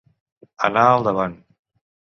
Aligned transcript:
Anar 0.69 0.87
al 0.95 1.07
davant. 1.09 1.39